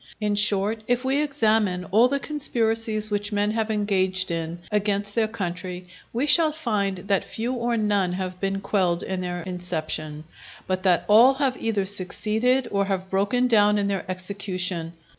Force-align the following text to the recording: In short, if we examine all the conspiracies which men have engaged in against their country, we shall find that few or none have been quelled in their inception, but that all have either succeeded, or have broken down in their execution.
In 0.19 0.33
short, 0.33 0.81
if 0.87 1.05
we 1.05 1.21
examine 1.21 1.85
all 1.91 2.07
the 2.07 2.19
conspiracies 2.19 3.11
which 3.11 3.31
men 3.31 3.51
have 3.51 3.69
engaged 3.69 4.31
in 4.31 4.57
against 4.71 5.13
their 5.13 5.27
country, 5.27 5.85
we 6.11 6.25
shall 6.25 6.51
find 6.51 6.97
that 7.07 7.23
few 7.23 7.53
or 7.53 7.77
none 7.77 8.13
have 8.13 8.39
been 8.39 8.61
quelled 8.61 9.03
in 9.03 9.21
their 9.21 9.41
inception, 9.43 10.23
but 10.65 10.81
that 10.81 11.05
all 11.07 11.35
have 11.35 11.55
either 11.61 11.85
succeeded, 11.85 12.67
or 12.71 12.85
have 12.85 13.11
broken 13.11 13.45
down 13.47 13.77
in 13.77 13.85
their 13.85 14.09
execution. 14.09 14.93